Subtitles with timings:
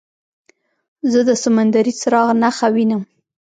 [1.11, 3.01] زه د سمندري څراغ نښه وینم.